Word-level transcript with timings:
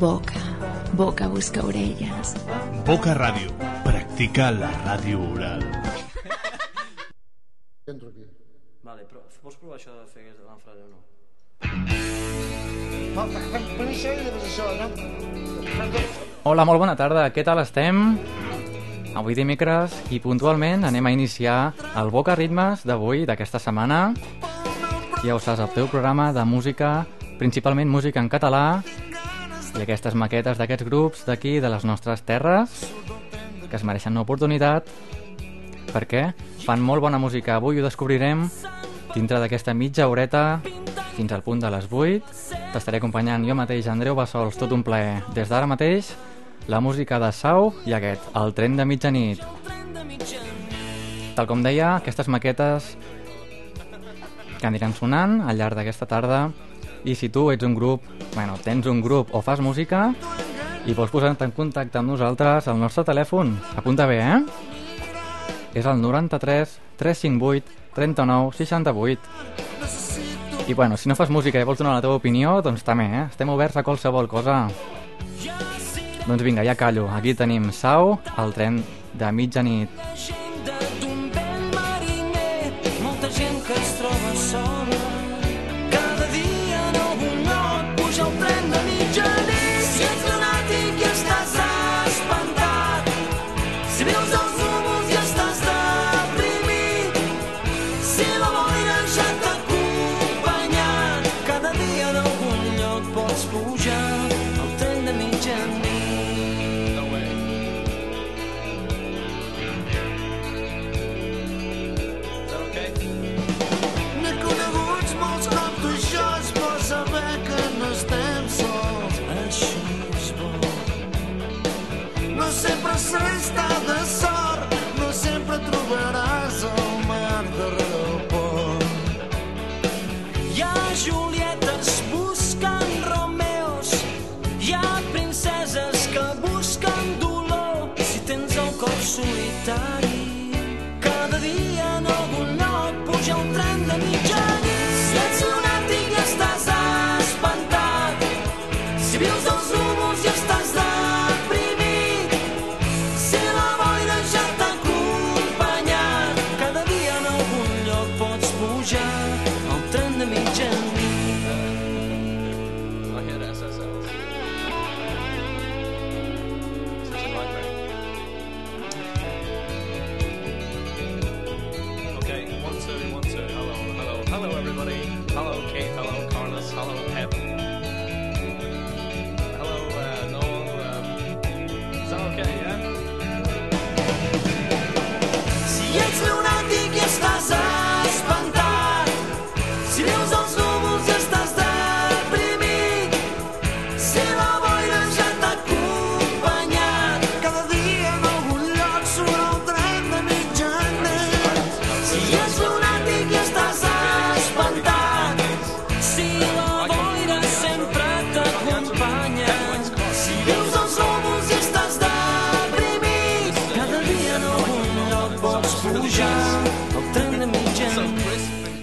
Boca, 0.00 0.40
boca 0.96 1.28
busca 1.28 1.60
orelles. 1.60 2.34
Boca 2.86 3.12
Ràdio. 3.14 3.52
Practica 3.84 4.50
la 4.50 4.70
ràdio 4.86 5.20
oral. 5.32 5.60
Entro 7.86 8.08
aquí. 8.08 8.24
Vale, 8.82 9.04
però 9.04 9.20
vols 9.44 9.56
provar 9.60 9.76
això 9.76 9.92
de 9.92 10.06
fer 10.08 10.24
la 10.40 10.56
frase 10.64 10.80
o 10.80 10.88
no? 10.88 10.98
Hola, 16.48 16.64
molt 16.64 16.80
bona 16.80 16.96
tarda. 16.96 17.28
Què 17.34 17.44
tal 17.44 17.60
estem? 17.60 18.16
Avui 19.20 19.34
dimecres 19.34 19.92
i 20.14 20.20
puntualment 20.22 20.84
anem 20.88 21.06
a 21.06 21.12
iniciar 21.12 21.74
el 21.98 22.08
Boca 22.14 22.34
Ritmes 22.38 22.86
d'avui, 22.88 23.26
d'aquesta 23.28 23.60
setmana. 23.60 24.14
Ja 25.20 25.34
ho 25.34 25.40
saps, 25.42 25.60
el 25.60 25.72
teu 25.76 25.90
programa 25.92 26.32
de 26.32 26.44
música, 26.48 27.04
principalment 27.40 27.88
música 27.88 28.20
en 28.20 28.28
català, 28.28 28.82
i 29.72 29.80
aquestes 29.80 30.12
maquetes 30.18 30.58
d'aquests 30.60 30.84
grups 30.84 31.22
d'aquí, 31.24 31.56
de 31.64 31.70
les 31.72 31.86
nostres 31.88 32.20
terres, 32.28 32.82
que 33.70 33.78
es 33.78 33.84
mereixen 33.86 34.12
una 34.12 34.26
oportunitat, 34.26 34.90
perquè 35.88 36.34
fan 36.66 36.84
molt 36.84 37.00
bona 37.00 37.18
música. 37.22 37.56
Avui 37.56 37.80
ho 37.80 37.86
descobrirem 37.86 38.44
dintre 39.14 39.40
d'aquesta 39.40 39.72
mitja 39.72 40.10
horeta 40.10 40.60
fins 41.16 41.32
al 41.32 41.40
punt 41.46 41.64
de 41.64 41.72
les 41.72 41.88
8. 41.88 42.36
T'estaré 42.74 43.00
acompanyant 43.00 43.48
jo 43.48 43.56
mateix, 43.56 43.88
Andreu 43.88 44.18
Bassols, 44.18 44.60
tot 44.60 44.76
un 44.76 44.84
plaer. 44.84 45.22
Des 45.32 45.48
d'ara 45.48 45.70
mateix, 45.70 46.12
la 46.68 46.84
música 46.84 47.18
de 47.22 47.32
Sau 47.32 47.72
i 47.88 47.96
aquest, 47.96 48.28
el 48.36 48.52
tren 48.52 48.76
de 48.76 48.84
mitjanit. 48.84 49.40
Tal 51.38 51.48
com 51.48 51.64
deia, 51.64 51.96
aquestes 51.96 52.28
maquetes 52.28 52.96
que 54.60 54.66
aniran 54.68 54.92
sonant 54.92 55.40
al 55.40 55.56
llarg 55.56 55.78
d'aquesta 55.78 56.04
tarda 56.04 56.50
i 57.04 57.14
si 57.16 57.28
tu 57.32 57.50
ets 57.50 57.64
un 57.64 57.74
grup, 57.74 58.04
bueno, 58.34 58.56
tens 58.64 58.86
un 58.86 59.00
grup 59.00 59.34
o 59.34 59.40
fas 59.42 59.60
música 59.60 60.10
i 60.86 60.94
vols 60.96 61.12
posar-te 61.12 61.44
en 61.44 61.52
contacte 61.56 62.00
amb 62.00 62.12
nosaltres, 62.12 62.68
el 62.68 62.80
nostre 62.80 63.04
telèfon, 63.04 63.52
apunta 63.76 64.06
bé, 64.08 64.20
eh? 64.20 64.40
És 65.74 65.86
el 65.86 66.00
93 66.02 66.78
358 66.98 67.78
39 67.94 68.52
68. 68.56 69.20
I 70.68 70.74
bueno, 70.74 70.96
si 70.96 71.08
no 71.08 71.16
fas 71.16 71.30
música 71.30 71.60
i 71.60 71.66
vols 71.66 71.78
donar 71.80 71.96
la 71.96 72.04
teva 72.04 72.18
opinió, 72.20 72.60
doncs 72.62 72.84
també, 72.86 73.08
eh? 73.10 73.24
Estem 73.30 73.50
oberts 73.50 73.80
a 73.80 73.84
qualsevol 73.86 74.28
cosa. 74.30 74.68
Doncs 76.26 76.44
vinga, 76.44 76.64
ja 76.64 76.76
callo. 76.78 77.08
Aquí 77.10 77.34
tenim 77.34 77.72
Sau, 77.74 78.18
el 78.38 78.54
tren 78.54 78.82
de 79.18 79.32
mitjanit. 79.32 80.49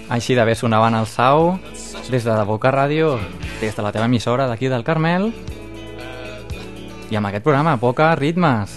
Així 0.08 0.32
d'haver 0.34 0.56
sonaven 0.56 0.94
el 0.96 1.06
Sau 1.06 1.58
des 2.08 2.24
de 2.24 2.36
Boca 2.48 2.70
Ràdio, 2.72 3.18
des 3.60 3.76
de 3.76 3.82
la 3.84 3.92
teva 3.92 4.06
emissora 4.08 4.46
d'aquí 4.48 4.70
del 4.72 4.84
Carmel, 4.84 5.32
i 7.10 7.16
amb 7.16 7.28
aquest 7.28 7.44
programa, 7.44 7.76
Boca 7.76 8.14
Ritmes. 8.16 8.72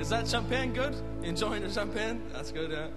Is 0.00 0.10
that 0.10 0.28
champagne 0.28 0.72
good? 0.76 1.00
Enjoying 1.24 1.62
the 1.62 1.72
champagne? 1.72 2.20
That's 2.32 2.52
good, 2.52 2.70
yeah. 2.70 2.92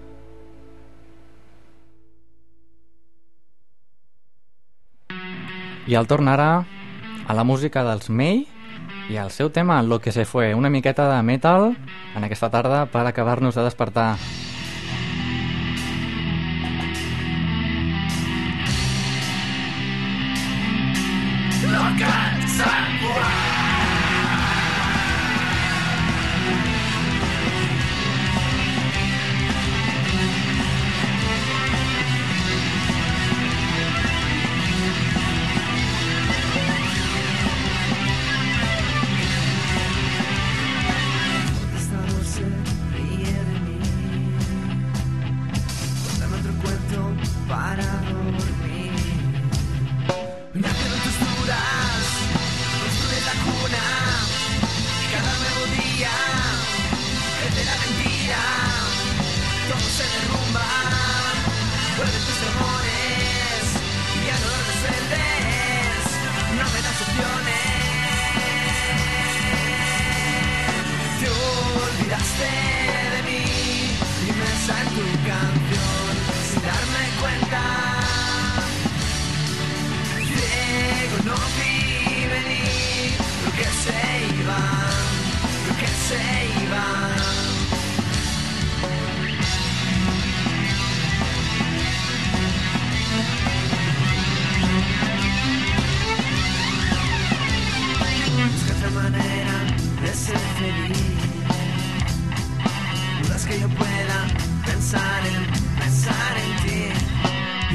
I 5.88 5.94
el 5.96 6.06
torn 6.06 6.28
ara 6.28 6.66
a 7.24 7.32
la 7.32 7.44
música 7.48 7.80
dels 7.84 8.10
May 8.12 8.44
i 9.08 9.16
al 9.16 9.30
seu 9.32 9.48
tema 9.48 9.80
Lo 9.82 10.00
que 10.00 10.12
se 10.12 10.26
fue, 10.26 10.54
una 10.54 10.68
miqueta 10.68 11.08
de 11.16 11.22
metal 11.22 11.78
en 12.14 12.24
aquesta 12.24 12.50
tarda 12.50 12.84
per 12.92 13.06
acabar-nos 13.06 13.54
de 13.54 13.64
despertar. 13.64 14.18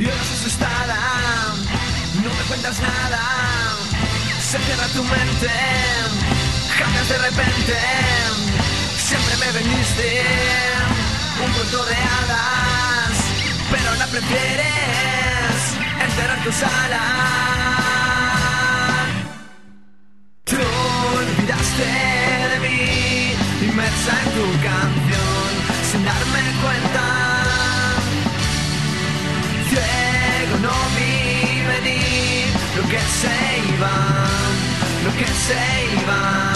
Estás 0.10 0.32
asustada, 0.34 0.98
no 2.16 2.30
me 2.30 2.44
cuentas 2.50 2.80
nada. 2.82 3.22
Se 4.38 4.60
cierra 4.60 4.88
tu 4.88 5.02
mente, 5.02 5.50
cambias 6.78 7.08
de 7.08 7.18
repente. 7.20 7.78
Siempre 8.98 9.38
me 9.38 9.52
vendiste 9.54 10.24
un 11.46 11.52
cuento 11.54 11.86
de 11.86 11.96
hadas, 11.96 13.18
pero 13.72 13.90
ahora 13.90 14.08
prefieres 14.08 15.56
enterrar 16.02 16.44
tus 16.44 16.64
alas. 16.64 17.04
Tú 20.44 20.58
olvidaste 21.18 21.86
de 22.52 22.60
mí, 22.60 23.36
inmersa 23.70 24.12
en 24.24 24.32
tu 24.36 24.46
canción, 24.68 25.50
sin 25.90 26.04
darme 26.04 26.42
cuenta. 26.62 27.13
Venir 32.94 33.04
lo 35.04 35.12
que 35.18 35.26
se 35.26 35.86
iba, 35.96 36.14
lo 36.14 36.53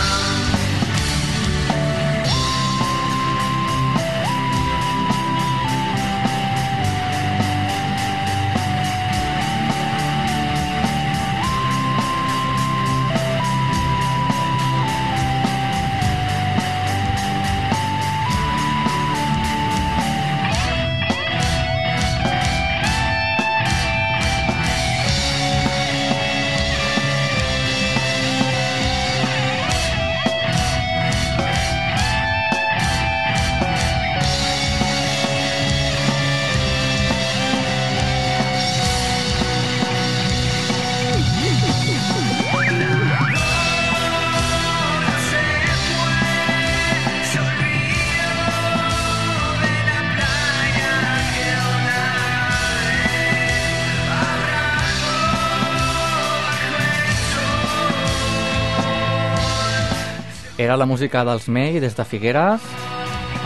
Era 60.68 60.76
la 60.76 60.86
música 60.86 61.22
dels 61.24 61.46
May 61.48 61.78
des 61.80 61.94
de 61.96 62.04
Figueres 62.04 62.64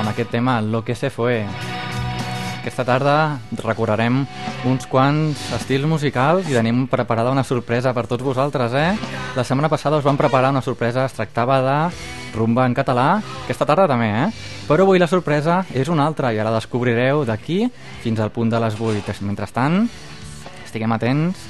amb 0.01 0.07
aquest 0.09 0.31
tema 0.33 0.55
Lo 0.59 0.79
que 0.81 0.95
se 0.95 1.11
fue. 1.13 1.43
Aquesta 2.63 2.81
tarda 2.81 3.37
recorrerem 3.59 4.23
uns 4.65 4.87
quants 4.89 5.43
estils 5.53 5.85
musicals 5.85 6.49
i 6.49 6.55
tenim 6.57 6.87
preparada 6.89 7.29
una 7.29 7.43
sorpresa 7.45 7.93
per 7.93 8.07
tots 8.09 8.25
vosaltres, 8.25 8.73
eh? 8.73 8.95
La 9.37 9.45
setmana 9.45 9.69
passada 9.69 9.99
us 10.01 10.07
vam 10.07 10.17
preparar 10.17 10.49
una 10.49 10.63
sorpresa, 10.65 11.03
es 11.05 11.13
tractava 11.13 11.59
de 11.61 11.75
rumba 12.33 12.65
en 12.65 12.73
català, 12.73 13.21
aquesta 13.43 13.67
tarda 13.69 13.85
també, 13.91 14.09
eh? 14.23 14.31
Però 14.65 14.81
avui 14.81 14.97
la 14.97 15.09
sorpresa 15.11 15.59
és 15.77 15.93
una 15.93 16.07
altra 16.09 16.33
i 16.33 16.41
ara 16.41 16.49
la 16.49 16.57
descobrireu 16.57 17.21
d'aquí 17.29 17.67
fins 18.01 18.17
al 18.17 18.33
punt 18.33 18.49
de 18.49 18.63
les 18.65 18.81
8. 18.81 19.21
Mentrestant, 19.21 19.83
estiguem 20.65 20.97
atents 20.97 21.45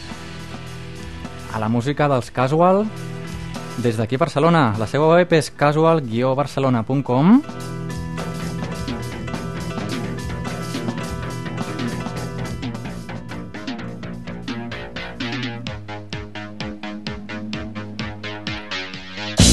a 1.55 1.63
la 1.63 1.71
música 1.71 2.11
dels 2.11 2.27
Casual 2.35 2.83
des 3.81 3.97
d'aquí 3.97 4.17
Barcelona. 4.17 4.75
La 4.79 4.87
seva 4.87 5.07
web 5.11 5.33
és 5.33 5.51
casual-barcelona.com 5.51 7.41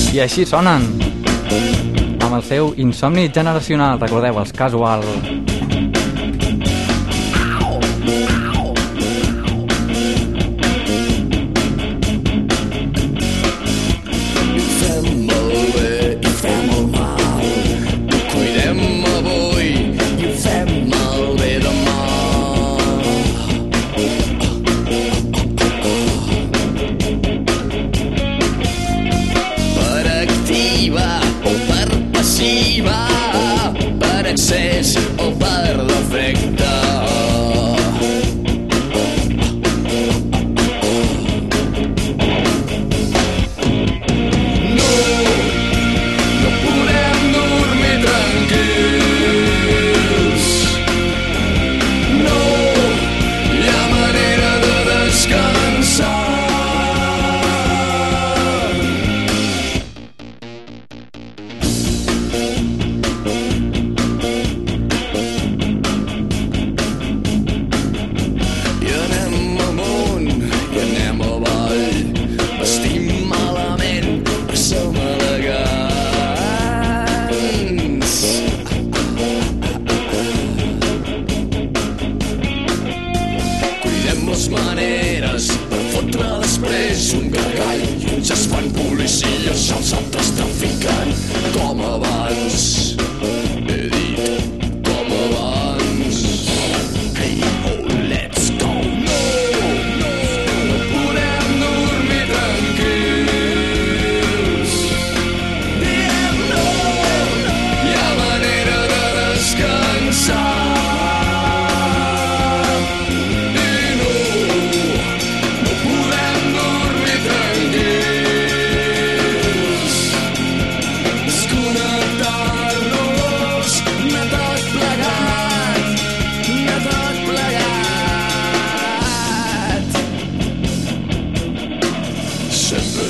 I 0.09 0.23
així 0.25 0.47
sonen 0.49 0.87
amb 2.25 2.33
el 2.33 2.43
seu 2.43 2.73
insomni 2.81 3.29
generacional, 3.29 4.01
recordeu, 4.01 4.41
els 4.41 4.53
Casual. 4.57 5.05
fem 5.07 5.58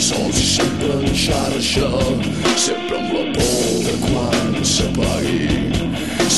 sols 0.09 0.38
i 0.41 0.47
sempre 0.55 0.93
en 0.95 1.15
xarxa, 1.23 1.88
sempre 2.57 2.97
amb 3.00 3.12
la 3.17 3.25
por 3.35 3.75
de 3.85 3.97
quan 4.07 4.57
s'apagui. 4.73 5.50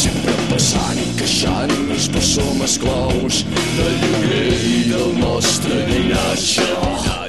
Sempre 0.01 0.35
passant 0.51 0.99
i 1.05 1.07
queixant-nos, 1.21 2.11
però 2.11 2.27
som 2.33 2.67
esclaus 2.67 3.45
del 3.79 3.97
lloguer 4.05 4.61
i 4.75 4.77
del 4.91 5.19
nostre 5.23 5.83
llinatge. 5.93 7.20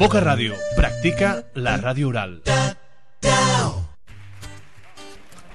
Boca 0.00 0.20
Ràdio. 0.24 0.56
Practica 0.72 1.44
la 1.60 1.76
ràdio 1.76 2.08
oral. 2.08 2.40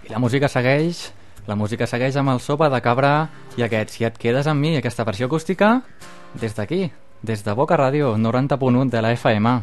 I 0.06 0.12
la 0.14 0.20
música 0.22 0.46
segueix, 0.46 1.10
la 1.50 1.58
música 1.58 1.88
segueix 1.90 2.14
amb 2.22 2.30
el 2.36 2.40
sopa 2.40 2.70
de 2.70 2.78
cabra 2.86 3.30
i 3.58 3.66
aquest, 3.66 3.96
si 3.98 4.06
et 4.06 4.20
quedes 4.22 4.46
amb 4.46 4.62
mi, 4.62 4.76
aquesta 4.78 5.08
versió 5.10 5.26
acústica, 5.26 5.82
des 6.38 6.54
d'aquí, 6.54 6.92
des 7.26 7.42
de 7.42 7.58
Boca 7.58 7.82
Ràdio, 7.82 8.14
90.1 8.14 8.94
de 8.94 9.02
la 9.02 9.16
FM. 9.18 9.56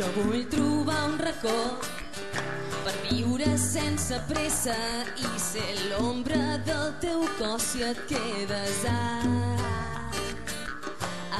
Jo 0.00 0.06
vull 0.16 0.44
trobar 0.48 1.00
un 1.10 1.18
racó 1.20 1.56
per 2.84 2.92
viure 3.02 3.48
sense 3.60 4.16
pressa 4.28 4.76
i 5.20 5.32
ser 5.36 5.74
l'ombra 5.90 6.56
del 6.68 6.94
teu 7.02 7.26
cos 7.36 7.66
si 7.72 7.82
et 7.84 8.00
quedes 8.08 8.78
ah, 8.88 9.98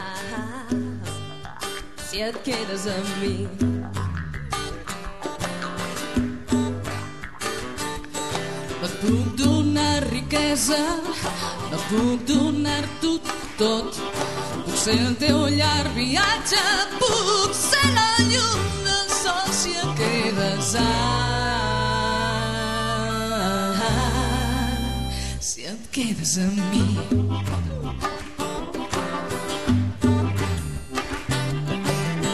ah, 0.01 0.77
si 2.05 2.21
et 2.27 2.37
quedes 2.45 2.85
amb 2.97 3.11
mi. 3.23 3.35
No 8.77 8.87
et 8.91 8.95
puc 9.01 9.35
donar 9.41 10.05
riquesa 10.13 10.85
no 11.73 11.85
puc 11.89 12.29
donar-t'ho 12.35 13.17
tot. 13.57 14.05
Puc 14.05 14.50
ser 14.81 14.95
el 14.97 15.13
teu 15.21 15.43
llarg 15.53 15.93
viatge, 15.93 16.61
puc 16.97 17.53
ser 17.53 17.89
la 17.93 18.13
llum 18.31 18.63
del 18.87 19.11
sol 19.13 19.51
si 19.53 19.75
et 19.77 19.91
quedes 19.99 20.71
ah, 20.81 20.87
si 25.49 25.69
et 25.69 25.83
quedes 25.93 26.33
amb 26.47 26.59
mi. 26.73 26.87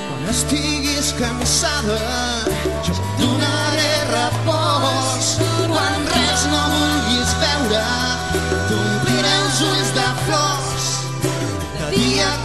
Quan 0.06 0.22
estiguis 0.36 1.08
cansada, 1.18 1.98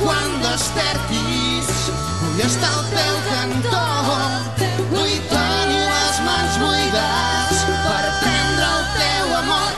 quan 0.02 0.30
despertis, 0.42 1.70
vull 2.22 2.42
estar 2.46 2.72
al 2.74 2.86
teu 2.94 3.16
cantó. 3.30 3.86
Vull 4.92 5.18
tenir 5.30 5.84
les 5.86 6.18
mans 6.26 6.58
buides 6.62 7.62
per 7.86 8.06
prendre 8.22 8.68
el 8.70 8.84
teu 8.98 9.36
amor. 9.40 9.74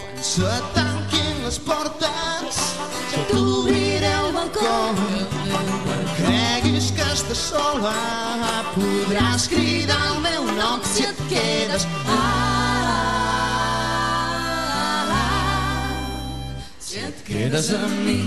Quan 0.00 0.16
se 0.30 0.54
tanquin 0.76 1.34
les 1.44 1.58
portes, 1.66 2.60
jo 3.12 3.20
t'obriré 3.32 4.12
el 4.22 4.32
balcó. 4.36 4.76
Quan 5.84 6.02
creguis 6.16 6.90
que 6.96 7.06
estàs 7.14 7.44
sola, 7.50 7.98
podràs 8.74 9.48
cridar 9.52 10.00
el 10.14 10.18
meu 10.26 10.42
nom 10.56 10.78
si 10.94 11.06
et 11.10 11.22
quedes. 11.32 11.86
Ah, 12.06 12.18
ah, 14.80 15.04
ah, 15.20 16.58
si 16.78 17.04
et 17.04 17.24
quedes 17.28 17.72
amb 17.76 17.96
mi. 18.08 18.20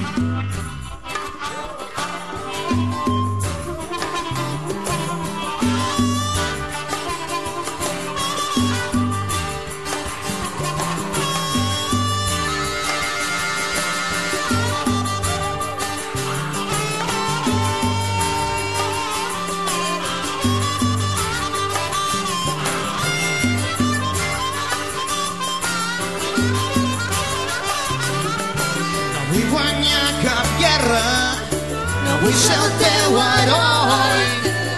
Vull 32.24 32.36
ser 32.40 32.56
el 32.56 32.76
teu 32.80 33.18
heroi, 33.20 34.22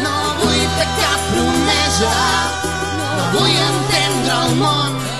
no 0.06 0.14
vull 0.40 0.64
fer 0.78 0.88
cap 0.98 1.28
promesa, 1.34 2.14
no 3.18 3.28
vull 3.36 3.60
entendre 3.68 4.40
el 4.46 4.56
món. 4.64 5.15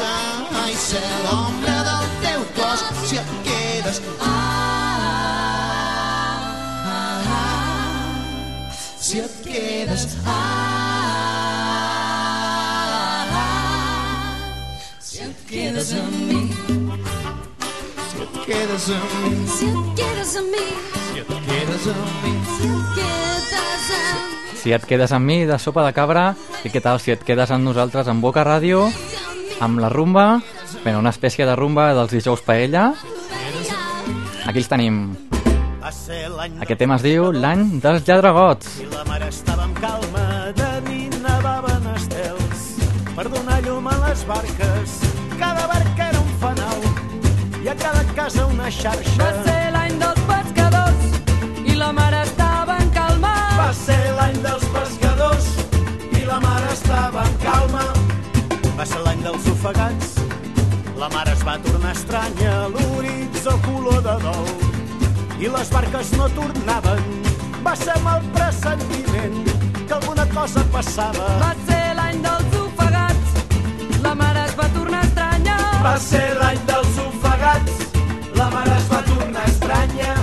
Pressa 0.00 0.68
i 0.70 0.74
ser 0.74 1.08
l'ombra 1.24 1.82
del 1.84 2.06
teu 2.24 2.40
cos. 2.56 2.80
Si 3.04 3.16
et 3.16 3.30
quedes 3.44 4.00
ah, 4.20 4.26
ah, 6.86 7.22
ah, 7.38 8.72
si 9.00 9.18
et 9.18 9.34
quedes 9.44 10.06
ah, 10.26 10.32
ah, 13.32 14.38
si 15.00 15.18
et 15.26 15.36
quedes 15.48 15.92
amb 15.98 16.14
mi. 16.28 16.42
Si 18.10 18.16
et 18.22 18.34
quedes 18.46 18.88
amb 18.96 19.10
mi. 19.22 19.32
Si 19.56 19.66
et 19.66 19.80
quedes 19.96 20.36
amb 20.36 20.48
mi, 20.54 20.66
si 21.08 21.18
et 21.20 21.30
quedes 21.46 21.86
amb 21.94 22.08
mi. 22.24 22.34
Si 22.50 22.68
et 22.68 22.84
quedes 22.96 23.48
amb 23.54 24.26
mi, 24.28 24.40
Si 24.60 24.74
et 24.76 24.84
quedes 24.84 25.08
amb 25.16 25.24
mi, 25.24 25.46
de 25.48 25.56
sopa 25.56 25.86
de 25.86 25.92
cabra, 25.96 26.34
i 26.68 26.68
què 26.68 26.82
tal 26.84 27.00
si 27.00 27.14
et 27.14 27.22
quedes 27.24 27.48
amb 27.48 27.64
nosaltres 27.64 28.10
en 28.12 28.20
Boca 28.20 28.44
Ràdio, 28.44 28.90
amb 29.60 29.80
la 29.80 29.88
rumba, 29.92 30.40
bé, 30.84 30.94
una 30.96 31.12
espècie 31.12 31.46
de 31.46 31.54
rumba 31.56 31.90
dels 31.96 32.12
dijous 32.14 32.42
paella. 32.46 32.90
Aquí 34.46 34.62
els 34.62 34.70
tenim. 34.70 35.02
Aquest 36.60 36.78
tema 36.80 36.96
es 36.96 37.04
diu 37.04 37.30
L'any 37.32 37.80
dels 37.82 38.06
lladregots. 38.06 38.80
i 38.80 38.88
la 38.94 39.04
mare 39.08 39.28
estava 39.28 39.64
amb 39.68 39.78
calma, 39.80 40.26
de 40.56 40.70
nit 40.88 41.16
nevaven 41.22 41.86
estels 41.94 42.66
per 43.16 43.28
donar 43.28 43.60
llum 43.66 43.86
a 43.86 43.96
les 44.08 44.24
barques. 44.26 44.98
Cada 45.38 45.66
barca 45.66 46.08
era 46.08 46.20
un 46.20 46.34
fanal 46.40 46.80
i 47.64 47.68
a 47.68 47.74
cada 47.74 48.04
casa 48.14 48.46
una 48.46 48.70
xarxa. 48.70 49.49
Va 58.80 58.86
ser 58.88 59.00
l'any 59.04 59.18
dels 59.20 59.46
ofegats, 59.50 60.14
la 60.96 61.10
mare 61.12 61.34
es 61.36 61.42
va 61.44 61.58
tornar 61.60 61.90
estranya, 61.92 62.52
l'horitzó 62.72 63.52
color 63.66 63.98
de 64.06 64.14
dol 64.22 64.48
i 65.36 65.50
les 65.52 65.72
barques 65.74 66.14
no 66.16 66.30
tornaven. 66.38 67.02
Va 67.60 67.74
ser 67.76 67.92
amb 67.98 68.08
el 68.14 68.24
pressentiment 68.38 69.36
que 69.84 69.98
alguna 69.98 70.24
cosa 70.32 70.64
passava. 70.72 71.28
Va 71.44 71.52
ser 71.68 71.82
l'any 72.00 72.24
dels 72.24 72.56
ofegats, 72.62 73.38
la 74.00 74.14
mare 74.22 74.48
es 74.48 74.56
va 74.62 74.72
tornar 74.78 75.04
estranya. 75.10 75.58
Va 75.84 75.96
ser 76.08 76.26
l'any 76.40 76.62
dels 76.72 77.02
ofegats, 77.04 77.88
la 78.40 78.48
mare 78.56 78.78
es 78.80 78.88
va 78.94 79.02
tornar 79.12 79.44
estranya. 79.52 80.16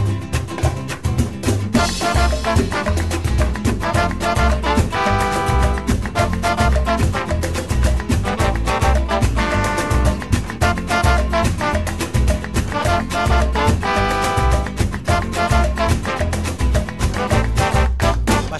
Va 1.77 3.06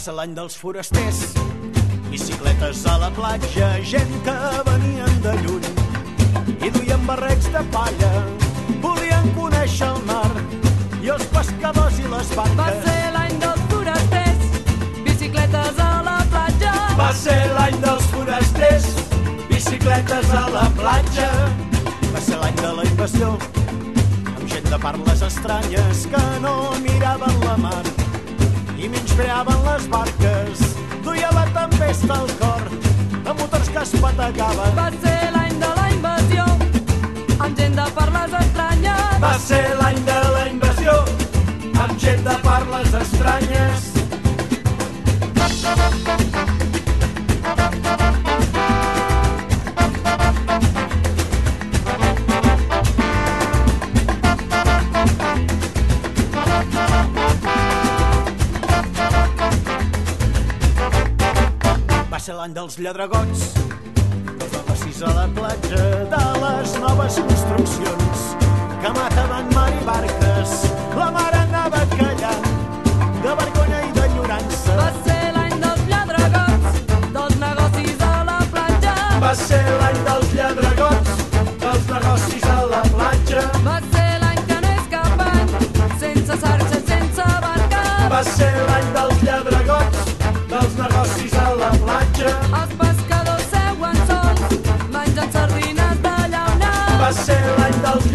ser 0.08 0.14
l'any 0.16 0.34
dels 0.38 0.54
forasters, 0.56 1.18
bicicletes 2.08 2.84
a 2.88 2.94
la 3.02 3.10
platja, 3.12 3.68
gent 3.84 4.14
que 4.24 4.36
venien 4.68 5.18
de 5.26 5.34
lluny 5.42 5.66
i 6.64 6.70
duien 6.72 7.04
barrets 7.10 7.50
de 7.52 7.64
palla. 7.74 8.12
Volien 8.86 9.28
conèixer 9.36 9.90
el 9.90 10.00
mar 10.08 10.30
i 11.04 11.12
els 11.12 11.26
pescadors 11.34 12.00
i 12.00 12.08
les 12.14 12.32
Va 12.38 12.46
barques. 12.46 12.80
ser 12.86 13.12
l'any 13.18 13.36
dels 13.44 13.68
forasters, 13.74 14.48
bicicletes 15.10 15.84
a 15.90 15.92
la 16.08 16.16
platja. 16.32 16.74
Va 17.02 17.12
ser 17.26 17.42
l'any 17.60 17.78
dels 17.84 18.10
forasters, 18.16 18.90
bicicletes 19.52 20.34
a 20.40 20.48
la 20.56 20.66
platja. 20.80 21.30
Va 22.16 22.26
ser 22.30 22.40
l'any 22.46 22.64
de 22.64 22.74
la 22.80 22.90
invasió, 22.94 23.36
amb 24.38 24.48
gent 24.56 24.72
de 24.72 24.84
parles 24.88 25.30
estranyes 25.34 26.08
que 26.16 26.28
no 26.48 26.58
miraven 26.88 27.42
la 27.44 27.62
mar 27.68 27.97
i 28.78 28.90
menyspreaven 28.90 29.64
les 29.66 29.88
barques. 29.90 30.62
Duia 31.04 31.30
la 31.34 31.46
tempesta 31.56 32.20
al 32.20 32.30
cor, 32.42 32.64
amb 33.26 33.40
motors 33.40 33.70
que 33.74 33.82
es 33.82 33.94
bategaven. 34.02 34.76
Va 34.78 34.88
ser 35.02 35.18
l'any 35.36 35.58
de 35.64 35.72
la 35.80 35.88
invasió, 35.96 36.46
amb 37.40 37.58
gent 37.58 37.76
de 37.80 37.90
parles 37.98 38.38
estranyes. 38.44 39.20
Va 39.26 39.34
ser 39.48 39.64
l'any 39.82 40.02
de 40.12 40.22
la 40.38 40.48
invasió, 40.54 40.98
amb 41.86 42.00
gent 42.06 42.24
de 42.30 42.40
parles 42.46 42.98
estranyes. 43.02 43.92
Va 45.38 46.27
ser 62.28 62.34
l'any 62.36 62.52
dels 62.52 62.74
lladregots, 62.84 63.42
dels 63.56 64.56
negocis 64.56 64.98
a 65.08 65.12
la 65.16 65.28
platja, 65.36 65.84
de 66.12 66.24
les 66.42 66.74
noves 66.84 67.20
construccions 67.28 68.24
que 68.82 68.92
mataven 68.98 69.48
mar 69.54 69.70
i 69.72 69.86
barques. 69.88 70.58
La 71.00 71.08
mare 71.16 71.40
anava 71.46 71.86
callant, 71.94 72.50
de 73.24 73.38
vergonya 73.44 73.80
i 73.88 73.96
d'enyorança. 74.00 74.76
Va 74.82 74.90
ser 75.08 75.22
l'any 75.38 75.56
dels 75.64 75.88
lladregots, 75.94 76.84
dels 77.16 77.40
negocis 77.46 78.08
a 78.10 78.14
la 78.32 78.40
platja. 78.58 78.98
Va 79.24 79.34
ser 79.46 79.64
l'any 79.80 80.02
dels 80.10 80.27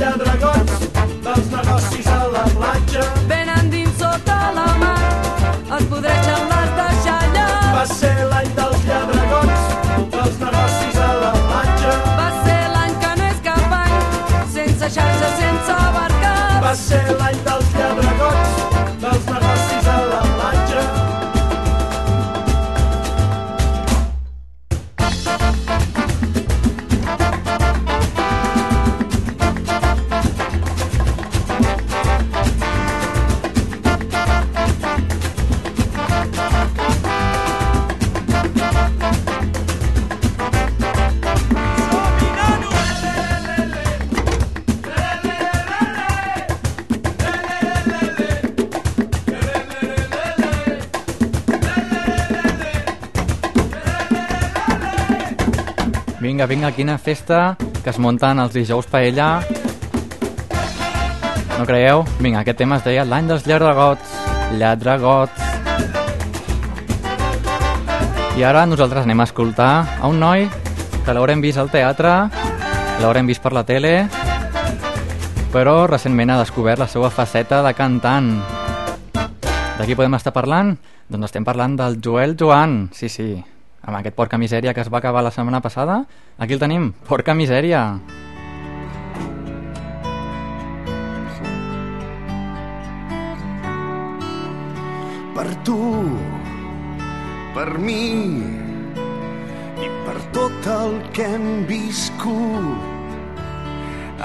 lladregots, 0.03 0.79
dels 1.23 1.49
negocis 1.55 2.07
a 2.11 2.27
la 2.35 2.43
platja. 2.57 3.03
Venen 3.31 3.71
dins 3.71 3.95
sota 4.01 4.39
la 4.57 4.67
mar, 4.81 4.99
es 5.79 5.85
podreixen 5.93 6.43
les 6.53 6.73
deixalles. 6.79 7.69
Va 7.77 7.85
ser 7.93 8.17
l'any 8.33 8.51
dels 8.59 8.89
lladregots, 8.89 9.63
dels 10.17 10.41
negocis 10.43 11.01
a 11.07 11.11
la 11.23 11.33
platja. 11.39 11.95
Va 12.19 12.29
ser 12.41 12.61
l'any 12.75 12.95
que 13.05 13.13
no 13.21 13.29
és 13.31 13.43
cap 13.47 13.77
any, 13.79 13.97
sense 14.59 14.91
xarxa, 14.99 15.31
sense 15.39 15.79
barca. 15.99 16.35
Va 16.67 16.75
ser 16.87 17.05
l'any 17.21 17.39
dels 17.47 17.62
Vinga, 56.43 56.55
vinga, 56.55 56.71
quina 56.75 56.99
festa 56.99 57.57
que 57.85 57.91
es 57.93 57.99
munten 58.03 58.41
els 58.43 58.51
dijous 58.51 58.89
paella. 58.91 59.45
No 61.55 61.63
creieu? 61.69 62.03
Vinga, 62.19 62.41
aquest 62.41 62.59
tema 62.59 62.81
es 62.81 62.83
deia 62.83 63.05
l'any 63.07 63.29
dels 63.31 63.45
lladregots. 63.47 64.17
Lladregots. 64.59 65.39
I 68.35 68.43
ara 68.43 68.65
nosaltres 68.67 69.07
anem 69.07 69.23
a 69.23 69.29
escoltar 69.31 69.71
a 70.01 70.11
un 70.11 70.19
noi 70.19 70.49
que 71.05 71.15
l'haurem 71.15 71.45
vist 71.47 71.63
al 71.63 71.71
teatre, 71.71 72.17
l'haurem 72.99 73.31
vist 73.31 73.45
per 73.45 73.55
la 73.55 73.63
tele, 73.63 73.95
però 75.55 75.87
recentment 75.87 76.35
ha 76.35 76.41
descobert 76.43 76.83
la 76.83 76.91
seva 76.91 77.13
faceta 77.15 77.63
de 77.63 77.75
cantant. 77.79 78.35
De 79.15 79.87
qui 79.87 79.95
podem 79.95 80.19
estar 80.19 80.35
parlant? 80.35 80.75
Doncs 81.07 81.31
estem 81.31 81.47
parlant 81.47 81.79
del 81.79 82.03
Joel 82.03 82.35
Joan, 82.35 82.89
sí, 82.91 83.07
sí, 83.07 83.31
amb 83.83 83.99
aquest 83.99 84.17
Porca 84.17 84.39
Misèria 84.39 84.75
que 84.75 84.81
es 84.81 84.91
va 84.93 84.99
acabar 85.03 85.23
la 85.23 85.35
setmana 85.35 85.61
passada. 85.61 86.05
Aquí 86.39 86.55
el 86.55 86.63
tenim, 86.63 86.93
Porca 87.09 87.35
Misèria. 87.35 87.87
per 95.43 95.55
tu, 95.67 95.77
per 97.55 97.79
mi 97.79 98.43
i 99.83 99.89
per 100.05 100.19
tot 100.37 100.67
el 100.75 100.93
que 101.17 101.25
hem 101.35 101.49
viscut. 101.71 102.79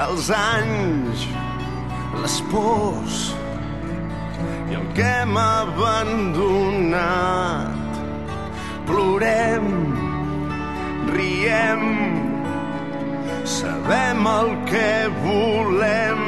Els 0.04 0.30
anys, 0.38 1.26
les 2.22 2.36
pors 2.52 3.17
i 4.70 4.74
el 4.78 4.86
que 4.93 5.08
hem 5.24 5.36
abandonat. 5.41 6.38
Plorem, 8.88 9.65
riem, 11.12 11.82
sabem 13.43 14.28
el 14.34 14.52
que 14.69 14.91
volem, 15.23 16.21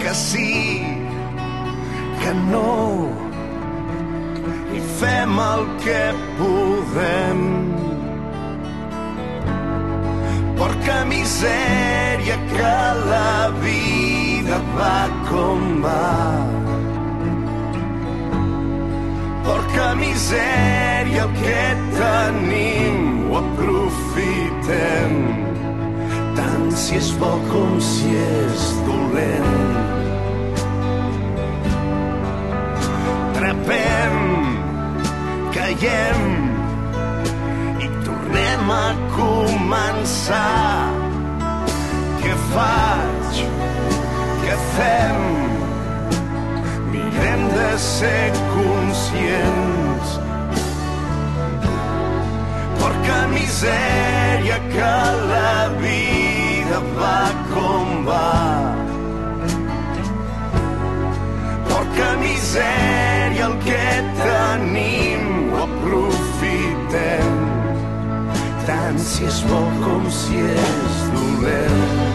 que 0.00 0.14
sí, 0.14 0.82
que 2.20 2.34
no, 2.50 3.10
i 4.74 4.82
fem 4.98 5.38
el 5.46 5.64
que 5.86 6.02
podem. 6.40 7.46
Porca 10.58 11.04
misèria 11.14 12.42
que 12.50 12.76
la 13.06 13.50
vida 13.62 14.58
va 14.74 14.98
com 15.30 15.82
va. 15.86 16.73
Porca 19.44 19.94
misèria 19.94 21.24
el 21.26 21.32
que 21.36 21.64
tenim 21.98 23.00
ho 23.28 23.36
aprofitem 23.42 25.12
tant 26.38 26.70
si 26.82 26.96
és 26.96 27.10
bo 27.20 27.32
com 27.50 27.74
si 27.84 28.14
és 28.20 28.64
dolent. 28.86 29.52
Trepem, 33.36 34.16
caiem 35.58 36.24
i 37.84 37.90
tornem 38.08 38.74
a 38.78 38.86
començar. 39.18 40.88
Què 42.24 42.40
faig? 42.48 43.44
Què 44.46 44.58
fem? 44.72 45.23
Ser 47.76 48.30
conscients. 48.54 50.10
Porca 52.78 53.26
misèria 53.32 54.60
que 54.70 54.92
la 55.32 55.68
vida 55.82 56.78
va 56.94 57.24
com 57.50 58.06
va. 58.06 58.30
Porca 61.66 62.10
misèria 62.22 63.50
el 63.50 63.58
que 63.66 63.84
tenim 64.22 65.28
ho 65.50 65.64
aprofitem 65.66 67.38
tant 68.70 68.98
si 69.02 69.26
és 69.26 69.42
bo 69.50 69.64
com 69.82 70.10
si 70.22 70.46
és 70.46 71.08
dolent. 71.18 72.13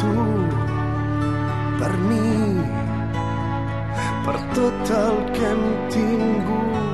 Tu 0.00 0.14
per 1.78 1.92
mi 2.08 2.28
per 4.26 4.38
tot 4.56 4.92
el 4.98 5.16
que 5.36 5.46
hem 5.52 5.64
tingut 5.94 6.88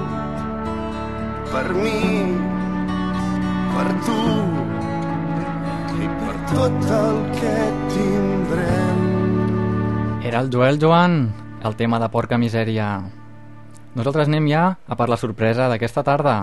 per 1.53 1.67
mi 1.79 2.05
per 3.75 3.89
tu 4.07 4.21
i 5.99 6.07
per 6.21 6.37
tot 6.53 6.91
el 6.99 7.19
que 7.39 7.57
tindrem. 7.95 9.03
Era 10.25 10.41
el 10.41 10.51
Joel 10.51 10.79
Joan, 10.83 11.19
el 11.63 11.77
tema 11.77 11.99
de 12.03 12.09
Porca 12.11 12.39
Misèria. 12.39 12.89
Nosaltres 13.95 14.31
anem 14.31 14.47
ja 14.51 14.65
a 14.75 14.97
per 14.99 15.09
la 15.11 15.19
sorpresa 15.21 15.69
d'aquesta 15.71 16.03
tarda. 16.07 16.37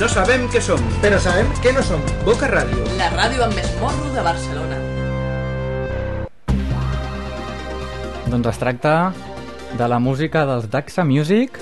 No 0.00 0.06
sabem 0.08 0.46
què 0.48 0.62
som, 0.64 0.80
però 1.02 1.18
sabem 1.20 1.50
què 1.60 1.74
no 1.76 1.82
som. 1.84 2.00
Boca 2.24 2.46
Ràdio. 2.48 2.86
La 2.96 3.10
ràdio 3.12 3.42
amb 3.44 3.52
més 3.52 3.68
morro 3.82 4.06
de 4.14 4.22
Barcelona. 4.24 4.78
Doncs 8.32 8.48
es 8.48 8.60
tracta 8.62 8.94
de 9.76 9.88
la 9.92 9.98
música 10.00 10.46
dels 10.48 10.70
Daxa 10.72 11.04
Music 11.04 11.60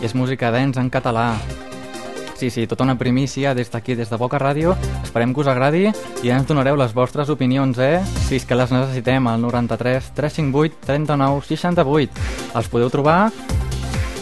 i 0.00 0.08
és 0.08 0.16
música 0.18 0.50
dance 0.50 0.82
en 0.82 0.90
català. 0.90 1.36
Sí, 2.34 2.50
sí, 2.50 2.66
tota 2.66 2.82
una 2.82 2.98
primícia 2.98 3.54
des 3.54 3.70
d'aquí, 3.70 3.94
des 3.94 4.10
de 4.10 4.18
Boca 4.18 4.42
Ràdio. 4.42 4.74
Esperem 5.04 5.30
que 5.30 5.44
us 5.44 5.52
agradi 5.52 5.84
i 5.86 6.26
ja 6.26 6.40
ens 6.40 6.50
donareu 6.50 6.74
les 6.74 6.98
vostres 6.98 7.30
opinions, 7.30 7.78
eh? 7.78 8.02
Si 8.26 8.40
és 8.40 8.44
que 8.44 8.58
les 8.58 8.74
necessitem 8.74 9.30
al 9.30 9.38
93 9.46 10.10
358 10.18 10.82
39 10.82 11.46
68. 11.46 12.26
Els 12.58 12.74
podeu 12.74 12.90
trobar, 12.90 13.30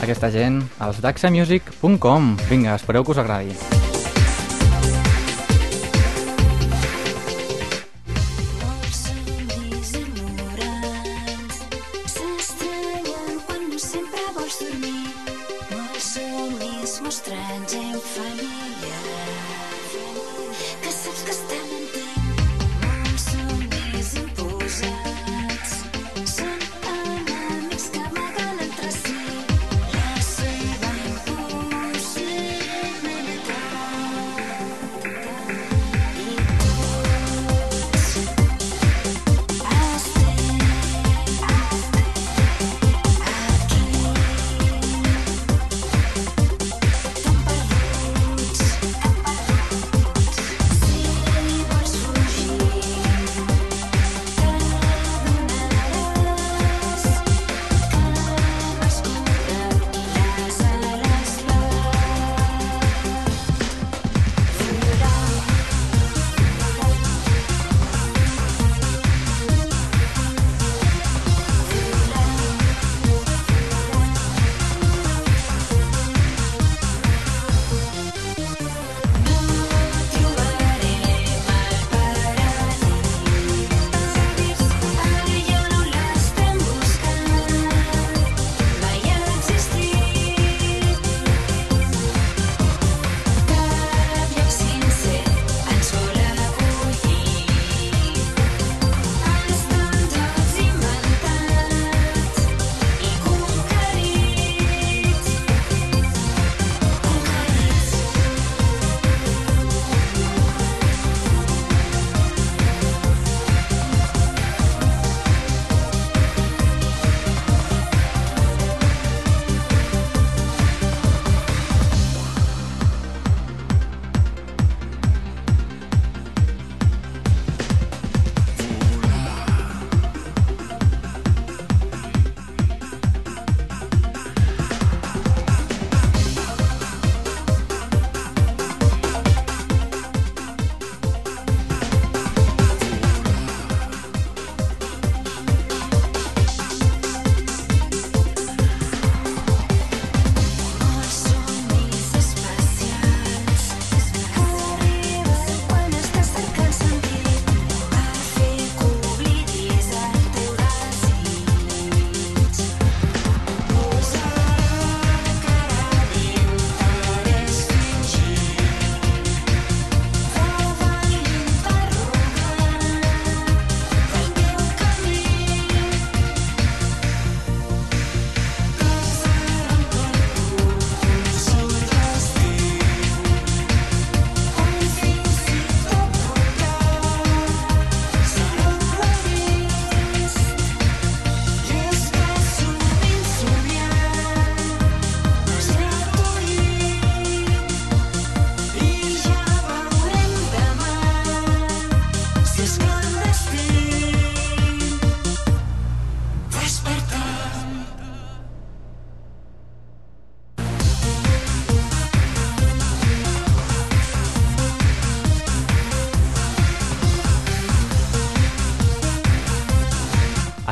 aquesta 0.02 0.30
gent, 0.34 0.62
als 0.78 1.00
daxamusic.com. 1.04 2.36
Vinga, 2.48 2.74
espereu 2.74 3.04
que 3.04 3.12
us 3.12 3.22
agradi. 3.22 3.73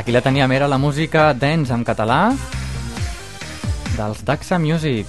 Aquí 0.02 0.10
la 0.10 0.20
teníem, 0.20 0.50
era 0.50 0.66
la 0.66 0.78
música 0.78 1.32
dance 1.32 1.70
en 1.70 1.84
català 1.86 2.32
dels 3.94 4.24
Daxa 4.26 4.58
Music. 4.58 5.06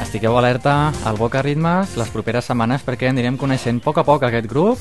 Estigueu 0.00 0.38
alerta 0.40 0.94
al 1.04 1.20
Boca 1.20 1.42
Ritmes 1.44 1.98
les 2.00 2.08
properes 2.08 2.48
setmanes 2.48 2.80
perquè 2.88 3.10
anirem 3.12 3.36
coneixent 3.36 3.82
a 3.82 3.84
poc 3.84 4.00
a 4.00 4.06
poc 4.08 4.24
aquest 4.24 4.48
grup 4.48 4.80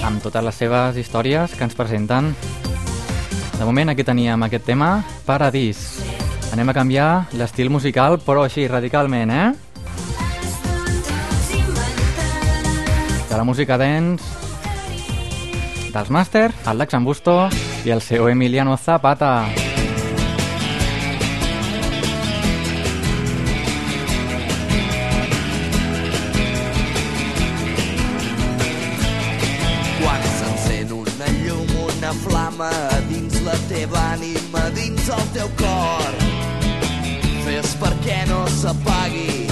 amb 0.00 0.24
totes 0.24 0.48
les 0.48 0.62
seves 0.64 0.96
històries 0.96 1.52
que 1.52 1.68
ens 1.68 1.76
presenten. 1.76 2.32
De 3.58 3.64
moment 3.68 3.92
aquí 3.92 4.00
teníem 4.00 4.48
aquest 4.48 4.64
tema, 4.64 5.04
Paradís. 5.28 6.00
Anem 6.56 6.72
a 6.72 6.78
canviar 6.80 7.26
l'estil 7.36 7.68
musical, 7.68 8.16
però 8.16 8.48
així, 8.48 8.64
radicalment, 8.64 9.28
eh? 9.28 9.52
De 13.28 13.36
la 13.36 13.44
música 13.44 13.76
dance 13.76 14.41
dels 15.92 16.10
Master, 16.10 16.52
el 16.66 16.78
Dax 16.78 16.94
Ambusto 16.94 17.48
i 17.84 17.90
el 17.90 18.00
seu 18.00 18.28
Emiliano 18.28 18.76
Zapata. 18.76 19.44
Quan 30.00 30.26
s'encén 30.38 30.92
una 30.96 31.30
llum, 31.42 31.76
una 31.84 32.12
flama 32.24 32.72
dins 33.10 33.40
la 33.44 33.56
teva 33.68 34.08
ànima, 34.16 34.66
dins 34.76 35.12
el 35.12 35.24
teu 35.36 35.52
cor. 35.60 36.20
Fes 37.44 37.76
perquè 37.82 38.22
no 38.32 38.44
s'apagui, 38.48 39.48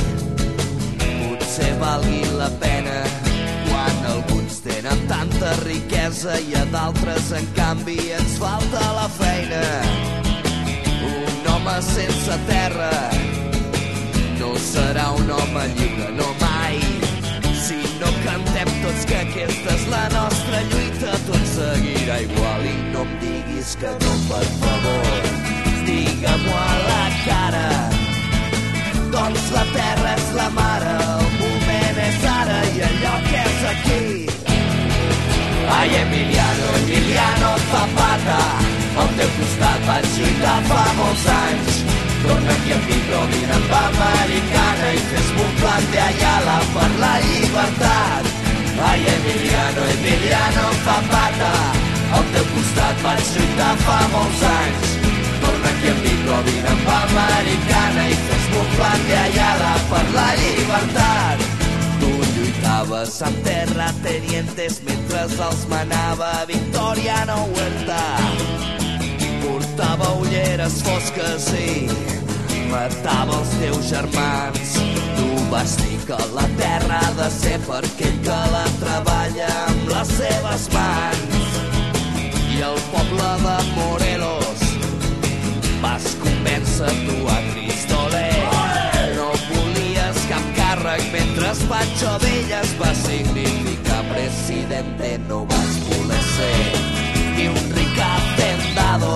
potser 1.01 1.75
valgui 1.83 2.23
la 2.39 2.49
pena 2.63 3.20
tenen 4.81 5.01
tanta 5.09 5.53
riquesa 5.65 6.39
i 6.41 6.55
a 6.57 6.63
d'altres, 6.73 7.33
en 7.37 7.47
canvi, 7.57 7.99
ens 8.17 8.37
falta 8.41 8.81
la 8.97 9.09
feina. 9.13 9.61
Un 11.05 11.49
home 11.53 11.75
sense 11.85 12.39
terra 12.49 12.89
no 14.39 14.55
serà 14.57 15.11
un 15.19 15.31
home 15.37 15.67
lliure, 15.77 16.09
no 16.17 16.31
mai. 16.41 16.81
Si 17.61 17.83
no 18.01 18.13
cantem 18.25 18.73
tots 18.85 19.05
que 19.11 19.21
aquesta 19.21 19.77
és 19.77 19.87
la 19.93 20.07
nostra 20.17 20.63
lluita, 20.73 21.19
tot 21.29 21.45
seguirà 21.53 22.21
igual 22.25 22.65
i 22.65 22.77
no 22.95 23.05
em 23.05 23.15
diguis 23.27 23.77
que 23.83 23.93
no, 24.01 24.17
per 24.31 24.45
favor. 24.63 25.31
Digue-m'ho 25.91 26.57
a 26.57 26.75
la 26.89 27.05
cara, 27.27 27.69
doncs 29.13 29.53
la 29.53 29.69
terra 29.77 30.17
és 30.17 30.33
la 30.41 30.49
mare, 30.57 31.00
Ai, 35.81 35.97
Emiliano, 35.97 36.67
Emiliano 36.77 37.57
Zapata, 37.73 38.41
al 39.01 39.09
teu 39.17 39.31
costat 39.37 39.87
vaig 39.89 40.09
lluitar 40.13 40.59
fa 40.69 40.83
molts 40.99 41.23
anys. 41.35 41.79
Torna 42.21 42.53
aquí 42.53 42.75
amb 42.77 42.91
micro, 42.91 43.21
vine 43.31 43.55
amb 43.57 43.73
americana 43.79 44.91
i 44.93 45.01
fes-me 45.09 45.47
un 45.47 45.55
plan 45.63 45.89
de 45.95 46.03
Ayala 46.05 46.59
per 46.75 46.91
la 47.01 47.15
llibertat. 47.25 48.29
Ai, 48.91 49.09
Emiliano, 49.15 49.89
Emiliano 49.95 50.69
Zapata, 50.85 51.53
al 52.19 52.29
teu 52.35 52.47
costat 52.53 53.05
vaig 53.07 53.35
lluitar 53.39 53.75
fa 53.87 53.99
molts 54.13 54.47
anys. 54.53 54.97
Torna 55.47 55.73
aquí 55.73 55.95
amb 55.95 56.05
micro, 56.11 56.43
vine 56.51 56.75
amb 56.77 56.93
americana 56.99 58.05
i 58.13 58.21
fes-me 58.27 58.67
un 58.67 58.73
plan 58.77 59.09
de 59.09 59.21
Ayala 59.25 59.77
per 59.89 60.09
la 60.19 60.29
llibertat. 60.43 61.40
Lluitaves 62.81 63.19
amb 63.21 63.41
terratenientes 63.45 64.79
mentre 64.87 65.27
els 65.45 65.65
manava 65.69 66.47
Victoriano 66.49 67.35
Huerta. 67.53 67.99
Portava 69.43 70.09
ulleres 70.23 70.79
fosques 70.87 71.51
i 71.61 72.63
matava 72.71 73.37
els 73.37 73.53
teus 73.61 73.91
germans. 73.91 74.73
Tu 75.19 75.29
vas 75.53 75.77
dir 75.83 75.99
que 76.09 76.21
la 76.33 76.47
terra 76.57 77.03
ha 77.05 77.13
de 77.21 77.29
ser 77.37 77.59
per 77.69 77.83
aquell 77.85 78.17
que 78.25 78.41
la 78.55 78.65
treballa 78.81 79.51
amb 79.67 79.93
les 79.93 80.15
seves 80.17 80.69
mans. 80.73 81.51
I 82.49 82.65
el 82.71 82.81
poble 82.95 83.35
de 83.45 83.59
Morelos 83.75 84.65
vas 85.85 86.15
convèncer 86.25 86.97
tu 87.05 87.29
a 87.29 87.43
Cristoler. 87.53 88.50
Pancho 91.71 92.19
Villa 92.19 92.63
es 92.63 92.73
va 92.81 92.93
significar 92.93 94.03
presidente. 94.13 95.21
No 95.29 95.47
vas 95.47 95.75
voler 95.87 96.23
ser 96.35 96.73
ni 97.37 97.47
un 97.47 97.69
ric 97.77 97.99
hacendado. 98.07 99.13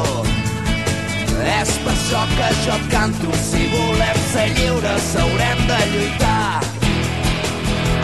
És 1.55 1.73
per 1.83 1.95
això 1.95 2.21
que 2.37 2.51
jo 2.63 2.77
canto, 2.93 3.33
si 3.49 3.67
volem 3.73 4.21
ser 4.31 4.47
lliures 4.59 5.09
haurem 5.23 5.65
de 5.71 5.81
lluitar. 5.95 6.61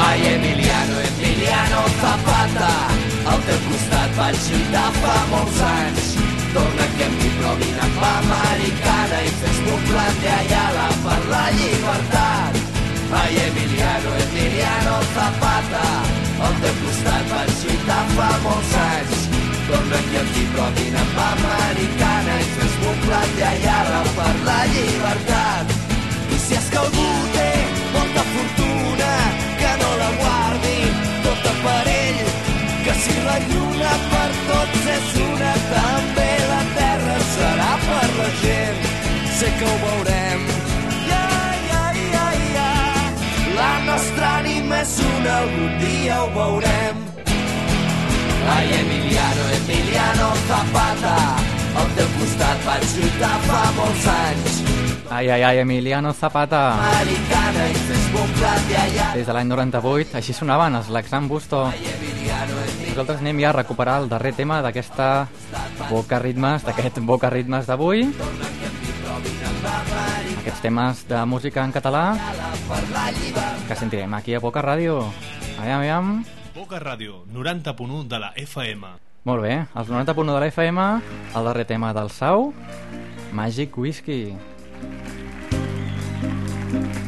Ai, 0.09 0.19
Emiliano, 0.33 0.99
Emiliano 1.11 1.83
Zapata, 2.01 2.73
al 3.31 3.45
teu 3.47 3.61
costat 3.69 4.19
vaig 4.19 4.41
lluitar 4.49 4.89
fa 4.99 5.19
molts 5.35 5.61
anys. 5.69 6.11
Torna 6.57 6.89
mi, 6.99 7.31
però 7.39 7.55
vine 7.63 7.87
amb 7.87 8.03
americana 8.33 9.23
i 9.29 9.31
fes-me 9.45 9.79
un 9.79 9.87
plan 9.93 10.21
de 10.25 10.35
Ayala 10.41 10.91
per 11.07 11.21
la 11.31 11.45
llibertat. 11.61 12.60
Ai, 13.13 13.37
Emiliano, 13.37 14.11
Emiliano 14.23 15.03
Zapata, 15.15 15.87
al 16.47 16.55
teu 16.63 16.75
costat 16.83 17.25
vaig 17.33 17.51
lluitar 17.63 18.05
fa 18.15 18.29
molts 18.45 18.75
anys. 18.83 19.25
Torna 19.67 19.99
aquí 19.99 20.21
mi, 20.29 20.45
però 20.53 20.69
vine 20.77 21.01
amb 21.01 21.19
americana 21.25 22.37
i 22.39 22.47
fes-me 22.55 22.87
un 22.93 23.01
plan 23.07 23.35
de 23.35 23.45
Ayala 23.49 24.03
per 24.15 24.35
la 24.47 24.61
llibertat. 24.75 25.75
I 26.31 26.39
si 26.45 26.55
és 26.61 26.71
que 26.71 26.79
algú 26.85 27.09
té 27.35 27.51
molta 27.97 28.25
fortuna, 28.31 29.11
que 29.59 29.75
no 29.83 29.91
la 30.05 30.11
guardi 30.23 30.79
tota 31.27 31.57
per 31.67 31.83
ell, 31.97 32.23
que 32.87 32.97
si 33.03 33.19
la 33.27 33.39
lluna 33.51 33.93
per 34.15 34.31
tots 34.47 34.89
és 34.97 35.13
una, 35.27 35.53
també 35.75 36.31
la 36.47 36.63
terra 36.79 37.21
serà 37.35 37.75
per 37.91 38.09
la 38.23 38.33
gent. 38.47 38.91
Sé 39.41 39.55
que 39.59 39.67
ho 39.67 39.79
veurem. 39.87 40.20
És 44.81 44.93
una, 45.05 45.33
algun 45.43 45.73
dia 45.81 46.17
ho 46.23 46.29
veurem. 46.33 47.01
Ai, 48.51 48.67
Emiliano, 48.81 49.45
Emiliano 49.59 50.29
Zapata, 50.49 51.17
al 51.81 51.91
teu 51.99 52.09
costat 52.17 52.65
vaig 52.65 52.87
lluitar 52.97 53.35
fa 53.47 53.61
molts 53.77 54.07
anys. 54.15 54.57
Ai, 55.11 55.29
ai, 55.29 55.43
ai, 55.51 55.61
Emiliano 55.65 56.15
Zapata. 56.17 56.63
Americana 56.87 57.67
i 57.69 57.77
fes-me 57.91 58.25
un 58.25 58.33
plan 58.39 58.65
de 58.71 58.79
allà. 58.85 59.11
Des 59.19 59.29
de 59.29 59.37
l'any 59.37 59.53
98, 59.53 60.17
així 60.23 60.37
sonaven 60.37 60.81
els 60.81 60.89
Laxan 60.89 61.29
Busto. 61.29 61.67
Nosaltres 62.89 63.21
anem 63.21 63.45
ja 63.45 63.53
a 63.53 63.57
recuperar 63.61 64.01
el 64.03 64.09
darrer 64.09 64.33
tema 64.39 64.63
d'aquesta 64.65 65.29
Boca 65.91 66.23
Ritmes, 66.23 66.65
d'aquest 66.65 67.03
Boca 67.05 67.31
Ritmes 67.31 67.69
d'avui. 67.69 68.09
Aquests 70.41 70.65
temes 70.65 71.05
de 71.11 71.25
música 71.29 71.67
en 71.69 71.73
català 71.75 72.05
que 73.71 73.77
sentirem 73.79 74.11
aquí 74.19 74.35
a 74.35 74.41
Boca 74.43 74.59
Ràdio. 74.67 74.99
Aviam, 75.55 75.79
aviam. 75.79 76.07
Boca 76.57 76.81
Ràdio, 76.83 77.23
90.1 77.31 78.03
de 78.11 78.19
la 78.19 78.33
FM. 78.35 78.89
Molt 79.31 79.45
bé, 79.47 79.53
els 79.79 79.87
90.1 79.87 80.27
de 80.27 80.41
la 80.43 80.49
FM, 80.51 80.87
el 81.39 81.47
darrer 81.47 81.67
tema 81.71 81.93
del 81.95 82.11
Sau, 82.11 82.51
Magic 83.31 83.79
Whisky. 83.79 84.35
Quan 86.71 86.83
et 86.83 87.00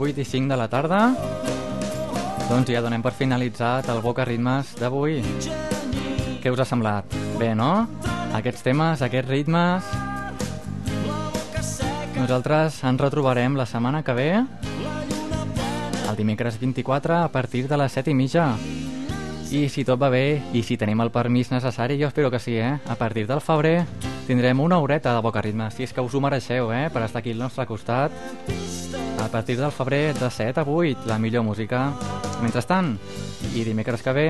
8 0.00 0.16
i 0.16 0.24
5 0.24 0.48
de 0.48 0.56
la 0.56 0.66
tarda. 0.72 1.00
Doncs 2.48 2.70
ja 2.72 2.80
donem 2.80 3.02
per 3.04 3.12
finalitzat 3.12 3.90
el 3.92 4.00
Boca 4.00 4.24
Ritmes 4.24 4.72
d'avui. 4.80 5.20
Què 6.40 6.48
us 6.48 6.62
ha 6.62 6.64
semblat? 6.64 7.04
Bé, 7.36 7.52
no? 7.54 7.84
Aquests 8.32 8.64
temes, 8.64 9.04
aquests 9.04 9.28
ritmes... 9.28 9.84
Nosaltres 12.16 12.78
ens 12.84 13.00
retrobarem 13.00 13.54
la 13.56 13.64
setmana 13.64 14.02
que 14.04 14.12
ve, 14.16 14.28
el 16.10 16.16
dimecres 16.18 16.58
24, 16.60 17.16
a 17.16 17.28
partir 17.32 17.66
de 17.68 17.78
les 17.80 17.96
7 17.96 18.12
i 18.12 18.16
mitja. 18.16 18.50
I 19.50 19.66
si 19.72 19.84
tot 19.88 20.00
va 20.00 20.10
bé, 20.12 20.40
i 20.52 20.62
si 20.64 20.76
tenim 20.80 21.00
el 21.00 21.12
permís 21.12 21.52
necessari, 21.52 21.96
jo 22.00 22.08
espero 22.08 22.30
que 22.30 22.38
sí, 22.38 22.56
eh? 22.56 22.76
A 22.88 22.96
partir 22.96 23.26
del 23.26 23.40
febrer 23.40 23.84
tindrem 24.28 24.60
una 24.60 24.78
horeta 24.78 25.14
de 25.14 25.24
Boca 25.24 25.42
Ritmes, 25.42 25.74
si 25.74 25.88
és 25.88 25.92
que 25.92 26.04
us 26.04 26.14
ho 26.14 26.20
mereixeu, 26.20 26.72
eh? 26.72 26.88
Per 26.92 27.04
estar 27.04 27.24
aquí 27.24 27.32
al 27.32 27.44
nostre 27.44 27.66
costat. 27.66 28.12
A 29.20 29.28
partir 29.28 29.56
del 29.56 29.70
febrer, 29.70 30.14
de 30.18 30.30
7 30.30 30.60
a 30.60 30.64
8, 30.64 31.06
la 31.06 31.18
millor 31.18 31.44
música. 31.44 31.92
Mentrestant, 32.40 32.96
i 33.54 33.64
dimecres 33.64 34.02
que 34.02 34.12
ve, 34.16 34.26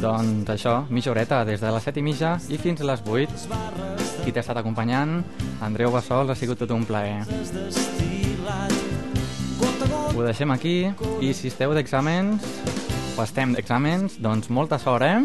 doncs 0.00 0.50
això, 0.52 0.76
mitja 0.88 1.10
horeta, 1.10 1.42
des 1.44 1.60
de 1.60 1.72
les 1.74 1.86
7 1.88 2.00
i 2.00 2.04
mitja 2.06 2.36
i 2.48 2.58
fins 2.62 2.80
a 2.80 2.86
les 2.86 3.02
8. 3.02 3.46
Qui 4.22 4.32
t'ha 4.32 4.42
estat 4.44 4.60
acompanyant, 4.62 5.18
Andreu 5.66 5.90
Bassols, 5.90 6.30
ha 6.30 6.38
sigut 6.38 6.62
tot 6.62 6.70
un 6.70 6.86
plaer. 6.86 7.24
Ho 10.14 10.22
deixem 10.22 10.54
aquí 10.54 10.76
i 11.20 11.32
si 11.34 11.50
esteu 11.50 11.74
d'exàmens 11.76 12.46
o 13.16 13.24
estem 13.24 13.54
d'exàmens, 13.56 14.20
doncs 14.22 14.48
molta 14.48 14.78
sort, 14.78 15.02
eh? 15.02 15.18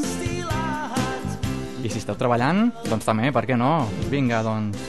I 1.82 1.90
si 1.90 2.00
esteu 2.02 2.18
treballant, 2.18 2.72
doncs 2.90 3.06
també, 3.06 3.32
per 3.36 3.46
què 3.46 3.58
no? 3.58 3.88
Vinga, 4.10 4.42
doncs, 4.46 4.82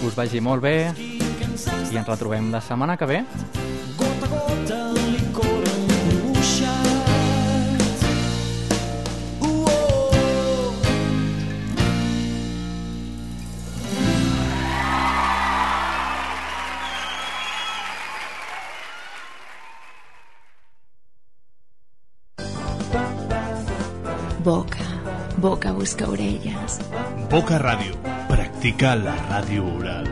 que 0.00 0.06
us 0.08 0.16
vagi 0.16 0.40
molt 0.44 0.64
bé 0.64 1.09
i 1.68 1.96
ens 1.98 2.08
retrobem 2.08 2.50
la 2.52 2.60
setmana 2.60 2.96
que 2.96 3.06
ve. 3.06 3.24
Boca, 24.42 24.86
boca 25.36 25.72
busca 25.72 26.08
orelles. 26.08 26.80
Boca 27.28 27.58
Radio. 27.58 27.92
Practica 28.26 28.94
la 28.96 29.14
radio 29.28 29.66
oral. 29.76 30.08